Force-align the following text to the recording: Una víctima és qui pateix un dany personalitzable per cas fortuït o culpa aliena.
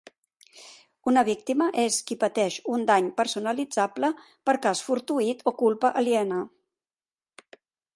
Una 1.11 1.23
víctima 1.27 1.67
és 1.83 1.99
qui 2.07 2.17
pateix 2.23 2.57
un 2.77 2.87
dany 2.93 3.11
personalitzable 3.21 4.13
per 4.51 4.59
cas 4.67 4.85
fortuït 4.89 5.49
o 5.53 5.59
culpa 5.65 5.97
aliena. 6.05 6.45